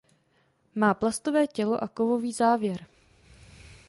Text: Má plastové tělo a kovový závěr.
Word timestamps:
Má 0.75 0.93
plastové 0.93 1.47
tělo 1.47 1.83
a 1.83 1.87
kovový 1.87 2.33
závěr. 2.33 2.85